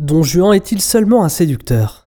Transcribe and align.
Don 0.00 0.22
Juan 0.22 0.54
est-il 0.54 0.80
seulement 0.80 1.26
un 1.26 1.28
séducteur? 1.28 2.06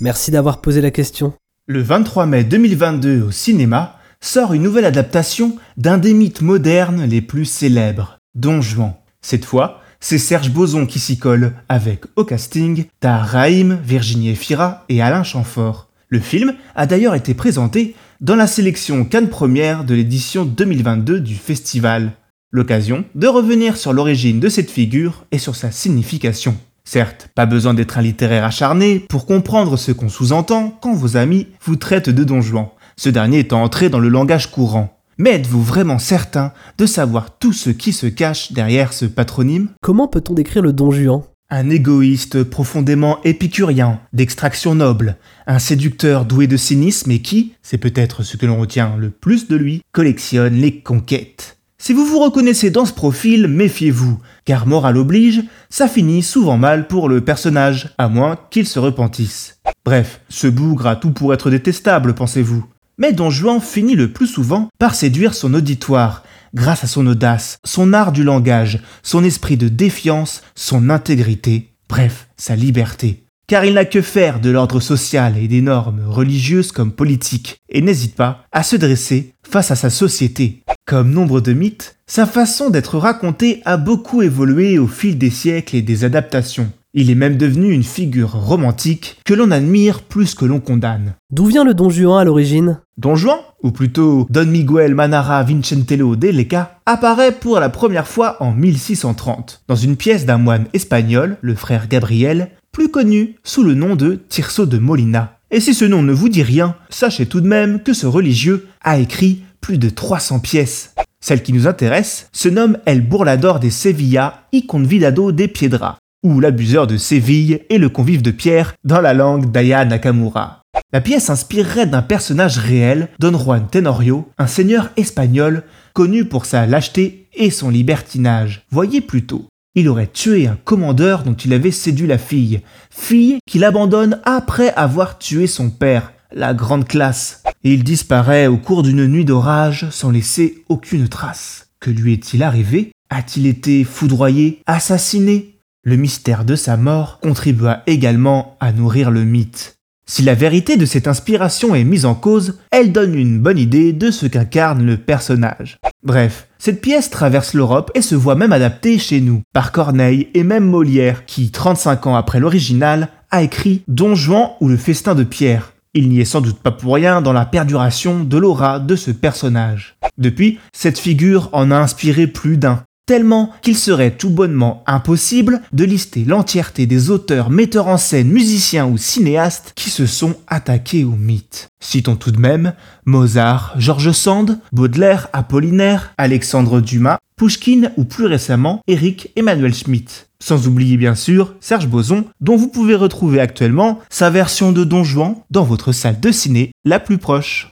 Merci 0.00 0.32
d'avoir 0.32 0.60
posé 0.60 0.80
la 0.80 0.90
question. 0.90 1.34
Le 1.68 1.80
23 1.80 2.26
mai 2.26 2.42
2022 2.42 3.22
au 3.22 3.30
cinéma 3.30 3.96
sort 4.20 4.54
une 4.54 4.64
nouvelle 4.64 4.86
adaptation 4.86 5.56
d'un 5.76 5.98
des 5.98 6.14
mythes 6.14 6.40
modernes 6.40 7.04
les 7.04 7.20
plus 7.20 7.44
célèbres, 7.44 8.18
Don 8.34 8.60
Juan. 8.60 8.94
Cette 9.20 9.44
fois, 9.44 9.82
c'est 10.00 10.18
Serge 10.18 10.50
Boson 10.50 10.84
qui 10.84 10.98
s'y 10.98 11.16
colle 11.16 11.52
avec 11.68 12.06
au 12.16 12.24
casting 12.24 12.86
Tahar 12.98 13.24
Rahim, 13.24 13.78
Virginie 13.84 14.30
Efira 14.30 14.84
et 14.88 15.00
Alain 15.00 15.22
Chamfort. 15.22 15.90
Le 16.08 16.18
film 16.18 16.54
a 16.74 16.86
d'ailleurs 16.86 17.14
été 17.14 17.34
présenté 17.34 17.94
dans 18.20 18.34
la 18.34 18.48
sélection 18.48 19.04
Cannes 19.04 19.30
première 19.30 19.84
de 19.84 19.94
l'édition 19.94 20.44
2022 20.44 21.20
du 21.20 21.36
festival. 21.36 22.14
L'occasion 22.50 23.04
de 23.14 23.28
revenir 23.28 23.76
sur 23.76 23.92
l'origine 23.92 24.40
de 24.40 24.48
cette 24.48 24.72
figure 24.72 25.24
et 25.30 25.38
sur 25.38 25.54
sa 25.54 25.70
signification. 25.70 26.56
Certes, 26.84 27.28
pas 27.34 27.46
besoin 27.46 27.74
d'être 27.74 27.98
un 27.98 28.02
littéraire 28.02 28.44
acharné 28.44 28.98
pour 28.98 29.26
comprendre 29.26 29.76
ce 29.76 29.92
qu'on 29.92 30.08
sous-entend 30.08 30.76
quand 30.80 30.94
vos 30.94 31.16
amis 31.16 31.46
vous 31.64 31.76
traitent 31.76 32.10
de 32.10 32.24
Don 32.24 32.40
Juan, 32.40 32.68
ce 32.96 33.08
dernier 33.08 33.40
étant 33.40 33.62
entré 33.62 33.88
dans 33.88 34.00
le 34.00 34.08
langage 34.08 34.50
courant. 34.50 34.98
Mais 35.18 35.34
êtes-vous 35.34 35.62
vraiment 35.62 35.98
certain 35.98 36.52
de 36.78 36.86
savoir 36.86 37.38
tout 37.38 37.52
ce 37.52 37.70
qui 37.70 37.92
se 37.92 38.06
cache 38.06 38.52
derrière 38.52 38.92
ce 38.92 39.04
patronyme? 39.04 39.68
Comment 39.80 40.08
peut-on 40.08 40.34
décrire 40.34 40.62
le 40.62 40.72
Don 40.72 40.90
Juan? 40.90 41.22
Un 41.50 41.68
égoïste 41.68 42.44
profondément 42.44 43.22
épicurien, 43.24 44.00
d'extraction 44.14 44.74
noble, 44.74 45.18
un 45.46 45.58
séducteur 45.58 46.24
doué 46.24 46.46
de 46.46 46.56
cynisme 46.56 47.10
et 47.10 47.20
qui, 47.20 47.54
c'est 47.62 47.78
peut-être 47.78 48.22
ce 48.22 48.38
que 48.38 48.46
l'on 48.46 48.58
retient 48.58 48.96
le 48.96 49.10
plus 49.10 49.48
de 49.48 49.56
lui, 49.56 49.82
collectionne 49.92 50.54
les 50.54 50.80
conquêtes. 50.80 51.58
Si 51.84 51.92
vous 51.92 52.06
vous 52.06 52.20
reconnaissez 52.20 52.70
dans 52.70 52.84
ce 52.84 52.92
profil, 52.92 53.48
méfiez-vous, 53.48 54.20
car 54.44 54.68
morale 54.68 54.96
oblige, 54.96 55.42
ça 55.68 55.88
finit 55.88 56.22
souvent 56.22 56.56
mal 56.56 56.86
pour 56.86 57.08
le 57.08 57.22
personnage, 57.22 57.92
à 57.98 58.08
moins 58.08 58.38
qu'il 58.52 58.68
se 58.68 58.78
repentisse. 58.78 59.58
Bref, 59.84 60.20
ce 60.28 60.46
bougre 60.46 60.86
a 60.86 60.94
tout 60.94 61.10
pour 61.10 61.34
être 61.34 61.50
détestable, 61.50 62.14
pensez-vous. 62.14 62.64
Mais 62.98 63.12
Don 63.12 63.30
Juan 63.30 63.60
finit 63.60 63.96
le 63.96 64.12
plus 64.12 64.28
souvent 64.28 64.68
par 64.78 64.94
séduire 64.94 65.34
son 65.34 65.54
auditoire, 65.54 66.22
grâce 66.54 66.84
à 66.84 66.86
son 66.86 67.04
audace, 67.04 67.58
son 67.64 67.92
art 67.92 68.12
du 68.12 68.22
langage, 68.22 68.80
son 69.02 69.24
esprit 69.24 69.56
de 69.56 69.66
défiance, 69.66 70.42
son 70.54 70.88
intégrité, 70.88 71.72
bref, 71.88 72.28
sa 72.36 72.54
liberté. 72.54 73.24
Car 73.48 73.64
il 73.64 73.74
n'a 73.74 73.86
que 73.86 74.02
faire 74.02 74.38
de 74.38 74.50
l'ordre 74.50 74.78
social 74.78 75.36
et 75.36 75.48
des 75.48 75.62
normes 75.62 76.04
religieuses 76.06 76.70
comme 76.70 76.92
politiques, 76.92 77.56
et 77.68 77.82
n'hésite 77.82 78.14
pas 78.14 78.44
à 78.52 78.62
se 78.62 78.76
dresser 78.76 79.34
face 79.42 79.72
à 79.72 79.76
sa 79.76 79.90
société. 79.90 80.62
Comme 80.84 81.12
nombre 81.12 81.40
de 81.40 81.52
mythes, 81.52 81.96
sa 82.06 82.26
façon 82.26 82.68
d'être 82.68 82.98
raconté 82.98 83.62
a 83.64 83.76
beaucoup 83.76 84.20
évolué 84.20 84.80
au 84.80 84.88
fil 84.88 85.16
des 85.16 85.30
siècles 85.30 85.76
et 85.76 85.82
des 85.82 86.04
adaptations. 86.04 86.72
Il 86.92 87.08
est 87.08 87.14
même 87.14 87.36
devenu 87.36 87.72
une 87.72 87.84
figure 87.84 88.32
romantique 88.32 89.20
que 89.24 89.32
l'on 89.32 89.52
admire 89.52 90.02
plus 90.02 90.34
que 90.34 90.44
l'on 90.44 90.58
condamne. 90.58 91.14
D'où 91.30 91.46
vient 91.46 91.64
le 91.64 91.72
Don 91.72 91.88
Juan 91.88 92.20
à 92.20 92.24
l'origine? 92.24 92.80
Don 92.98 93.14
Juan, 93.14 93.38
ou 93.62 93.70
plutôt 93.70 94.26
Don 94.28 94.46
Miguel 94.46 94.96
Manara 94.96 95.44
Vincentello 95.44 96.16
de 96.16 96.28
Leca, 96.28 96.80
apparaît 96.84 97.32
pour 97.32 97.60
la 97.60 97.68
première 97.68 98.08
fois 98.08 98.36
en 98.42 98.52
1630, 98.52 99.62
dans 99.68 99.76
une 99.76 99.96
pièce 99.96 100.26
d'un 100.26 100.38
moine 100.38 100.66
espagnol, 100.74 101.36
le 101.42 101.54
frère 101.54 101.86
Gabriel, 101.86 102.50
plus 102.72 102.88
connu 102.88 103.36
sous 103.44 103.62
le 103.62 103.74
nom 103.74 103.94
de 103.94 104.20
Tirso 104.28 104.66
de 104.66 104.78
Molina. 104.78 105.38
Et 105.52 105.60
si 105.60 105.74
ce 105.74 105.84
nom 105.84 106.02
ne 106.02 106.12
vous 106.12 106.28
dit 106.28 106.42
rien, 106.42 106.74
sachez 106.90 107.26
tout 107.26 107.40
de 107.40 107.46
même 107.46 107.82
que 107.82 107.92
ce 107.92 108.06
religieux 108.06 108.66
a 108.82 108.98
écrit 108.98 109.42
plus 109.62 109.78
de 109.78 109.88
300 109.88 110.40
pièces. 110.40 110.94
Celle 111.20 111.42
qui 111.42 111.54
nous 111.54 111.66
intéresse 111.66 112.28
se 112.32 112.50
nomme 112.50 112.76
El 112.84 113.00
Bourlador 113.00 113.60
de 113.60 113.70
Sevilla 113.70 114.42
y 114.52 114.66
Convidado 114.66 115.32
de 115.32 115.46
Piedra, 115.46 115.96
ou 116.22 116.40
l'abuseur 116.40 116.86
de 116.86 116.98
Séville 116.98 117.60
et 117.70 117.78
le 117.78 117.88
convive 117.88 118.20
de 118.20 118.32
Pierre 118.32 118.74
dans 118.84 119.00
la 119.00 119.14
langue 119.14 119.50
d'Aya 119.50 119.84
Nakamura. 119.86 120.62
La 120.92 121.00
pièce 121.00 121.30
inspirerait 121.30 121.86
d'un 121.86 122.02
personnage 122.02 122.58
réel, 122.58 123.08
Don 123.18 123.38
Juan 123.38 123.66
Tenorio, 123.70 124.28
un 124.36 124.46
seigneur 124.46 124.90
espagnol 124.96 125.62
connu 125.94 126.24
pour 126.24 126.44
sa 126.44 126.66
lâcheté 126.66 127.28
et 127.34 127.50
son 127.50 127.70
libertinage. 127.70 128.66
Voyez 128.70 129.00
plutôt. 129.00 129.46
Il 129.74 129.88
aurait 129.88 130.08
tué 130.08 130.48
un 130.48 130.58
commandeur 130.64 131.22
dont 131.22 131.34
il 131.34 131.54
avait 131.54 131.70
séduit 131.70 132.06
la 132.06 132.18
fille, 132.18 132.60
fille 132.90 133.38
qu'il 133.46 133.64
abandonne 133.64 134.20
après 134.24 134.74
avoir 134.74 135.18
tué 135.18 135.46
son 135.46 135.70
père, 135.70 136.12
la 136.30 136.52
grande 136.52 136.86
classe. 136.86 137.41
Et 137.64 137.72
il 137.72 137.84
disparaît 137.84 138.48
au 138.48 138.56
cours 138.56 138.82
d'une 138.82 139.06
nuit 139.06 139.24
d'orage 139.24 139.88
sans 139.90 140.10
laisser 140.10 140.64
aucune 140.68 141.08
trace. 141.08 141.68
Que 141.80 141.90
lui 141.90 142.12
est-il 142.12 142.42
arrivé? 142.42 142.92
A-t-il 143.10 143.46
été 143.46 143.84
foudroyé, 143.84 144.60
assassiné? 144.66 145.58
Le 145.84 145.96
mystère 145.96 146.44
de 146.44 146.56
sa 146.56 146.76
mort 146.76 147.20
contribua 147.20 147.82
également 147.86 148.56
à 148.60 148.72
nourrir 148.72 149.10
le 149.10 149.24
mythe. 149.24 149.76
Si 150.06 150.22
la 150.22 150.34
vérité 150.34 150.76
de 150.76 150.86
cette 150.86 151.06
inspiration 151.06 151.74
est 151.74 151.84
mise 151.84 152.04
en 152.04 152.14
cause, 152.14 152.58
elle 152.70 152.92
donne 152.92 153.14
une 153.14 153.38
bonne 153.38 153.58
idée 153.58 153.92
de 153.92 154.10
ce 154.10 154.26
qu'incarne 154.26 154.84
le 154.84 154.96
personnage. 154.96 155.78
Bref, 156.02 156.48
cette 156.58 156.80
pièce 156.80 157.10
traverse 157.10 157.54
l'Europe 157.54 157.90
et 157.94 158.02
se 158.02 158.14
voit 158.14 158.34
même 158.34 158.52
adaptée 158.52 158.98
chez 158.98 159.20
nous, 159.20 159.42
par 159.52 159.70
Corneille 159.72 160.28
et 160.34 160.42
même 160.42 160.64
Molière, 160.64 161.24
qui, 161.26 161.50
35 161.50 162.08
ans 162.08 162.16
après 162.16 162.40
l'original, 162.40 163.08
a 163.30 163.42
écrit 163.42 163.82
Don 163.88 164.14
Juan 164.14 164.50
ou 164.60 164.68
le 164.68 164.76
festin 164.76 165.14
de 165.14 165.24
Pierre. 165.24 165.71
Il 165.94 166.08
n'y 166.08 166.20
est 166.20 166.24
sans 166.24 166.40
doute 166.40 166.58
pas 166.58 166.70
pour 166.70 166.94
rien 166.94 167.20
dans 167.20 167.34
la 167.34 167.44
perduration 167.44 168.24
de 168.24 168.38
l'aura 168.38 168.80
de 168.80 168.96
ce 168.96 169.10
personnage. 169.10 169.96
Depuis, 170.16 170.58
cette 170.72 170.98
figure 170.98 171.50
en 171.52 171.70
a 171.70 171.76
inspiré 171.76 172.26
plus 172.26 172.56
d'un, 172.56 172.82
tellement 173.04 173.50
qu'il 173.60 173.76
serait 173.76 174.12
tout 174.12 174.30
bonnement 174.30 174.82
impossible 174.86 175.60
de 175.74 175.84
lister 175.84 176.24
l'entièreté 176.24 176.86
des 176.86 177.10
auteurs, 177.10 177.50
metteurs 177.50 177.88
en 177.88 177.98
scène, 177.98 178.28
musiciens 178.28 178.86
ou 178.86 178.96
cinéastes 178.96 179.72
qui 179.76 179.90
se 179.90 180.06
sont 180.06 180.34
attaqués 180.46 181.04
au 181.04 181.10
mythe. 181.10 181.68
Citons 181.78 182.16
tout 182.16 182.30
de 182.30 182.40
même 182.40 182.72
Mozart, 183.04 183.74
George 183.76 184.12
Sand, 184.12 184.58
Baudelaire, 184.72 185.28
Apollinaire, 185.34 186.14
Alexandre 186.16 186.80
Dumas, 186.80 187.18
Pushkin 187.36 187.90
ou 187.98 188.04
plus 188.04 188.24
récemment 188.24 188.80
Eric 188.86 189.30
Emmanuel 189.36 189.74
Schmitt. 189.74 190.30
Sans 190.42 190.66
oublier 190.66 190.96
bien 190.96 191.14
sûr 191.14 191.54
Serge 191.60 191.86
Boson, 191.86 192.24
dont 192.40 192.56
vous 192.56 192.66
pouvez 192.66 192.96
retrouver 192.96 193.38
actuellement 193.38 194.00
sa 194.10 194.28
version 194.28 194.72
de 194.72 194.82
Don 194.82 195.04
Juan 195.04 195.36
dans 195.52 195.62
votre 195.62 195.92
salle 195.92 196.18
de 196.18 196.32
ciné 196.32 196.72
la 196.84 196.98
plus 196.98 197.18
proche. 197.18 197.70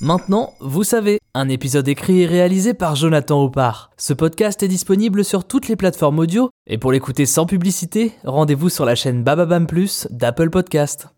Maintenant, 0.00 0.54
vous 0.60 0.82
savez, 0.82 1.20
un 1.34 1.48
épisode 1.48 1.86
écrit 1.86 2.22
et 2.22 2.26
réalisé 2.26 2.74
par 2.74 2.96
Jonathan 2.96 3.44
Oppard. 3.44 3.90
Ce 3.96 4.12
podcast 4.12 4.60
est 4.64 4.68
disponible 4.68 5.24
sur 5.24 5.44
toutes 5.46 5.68
les 5.68 5.76
plateformes 5.76 6.18
audio, 6.18 6.50
et 6.66 6.78
pour 6.78 6.90
l'écouter 6.90 7.26
sans 7.26 7.46
publicité, 7.46 8.10
rendez-vous 8.24 8.70
sur 8.70 8.84
la 8.84 8.96
chaîne 8.96 9.22
Bababam 9.22 9.68
Plus 9.68 10.08
d'Apple 10.10 10.50
Podcast. 10.50 11.13